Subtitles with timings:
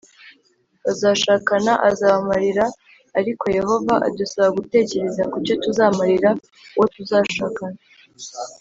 [0.83, 2.65] bazashakana azabamarira
[3.19, 6.29] Ariko Yehova adusaba gutekereza ku cyo tuzamarira
[6.75, 7.79] uwo tuzashakana